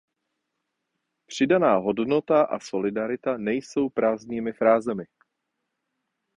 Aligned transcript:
Přidaná 1.25 1.77
hodnota 1.77 2.43
a 2.43 2.59
solidarita 2.59 3.37
nejsou 3.37 3.89
prázdnými 3.89 4.53
frázemi. 4.53 5.03